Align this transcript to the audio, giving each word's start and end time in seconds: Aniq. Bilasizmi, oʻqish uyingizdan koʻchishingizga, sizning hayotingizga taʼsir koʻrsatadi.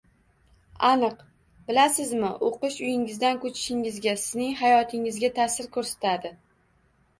Aniq. 0.87 1.19
Bilasizmi, 1.67 2.31
oʻqish 2.47 2.79
uyingizdan 2.87 3.39
koʻchishingizga, 3.45 4.17
sizning 4.25 4.59
hayotingizga 4.65 5.33
taʼsir 5.39 5.71
koʻrsatadi. 5.79 6.37